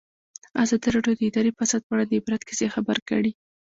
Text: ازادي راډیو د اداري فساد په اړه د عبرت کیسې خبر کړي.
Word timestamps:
ازادي 0.63 0.87
راډیو 0.95 1.15
د 1.15 1.21
اداري 1.29 1.51
فساد 1.57 1.81
په 1.85 1.91
اړه 1.95 2.03
د 2.07 2.11
عبرت 2.19 2.41
کیسې 2.47 2.67
خبر 2.75 2.97
کړي. 3.09 3.31